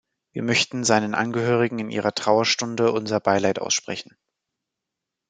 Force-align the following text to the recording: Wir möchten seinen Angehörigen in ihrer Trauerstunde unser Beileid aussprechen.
Wir 0.31 0.41
möchten 0.41 0.83
seinen 0.83 1.13
Angehörigen 1.13 1.77
in 1.77 1.91
ihrer 1.91 2.15
Trauerstunde 2.15 2.91
unser 2.91 3.19
Beileid 3.19 3.59
aussprechen. 3.59 4.17